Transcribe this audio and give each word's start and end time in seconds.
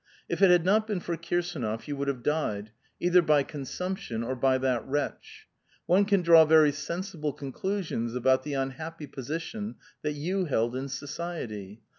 "If 0.27 0.41
it 0.41 0.49
had 0.49 0.65
not 0.65 0.87
been 0.87 0.99
for 0.99 1.15
Kir 1.15 1.41
sdnof, 1.41 1.87
you 1.87 1.95
would 1.95 2.07
have 2.07 2.23
died, 2.23 2.71
either 2.99 3.21
by 3.21 3.43
consumption 3.43 4.23
or 4.23 4.35
by 4.35 4.57
that 4.57 4.83
wretch. 4.87 5.47
One 5.85 6.05
can 6.05 6.23
draw 6.23 6.43
very 6.43 6.71
sensible 6.71 7.33
conclusions 7.33 8.15
about 8.15 8.41
the 8.41 8.55
unhappy 8.55 9.05
position 9.05 9.75
that 10.01 10.13
you 10.13 10.45
held 10.45 10.75
in 10.75 10.89
society. 10.89 11.83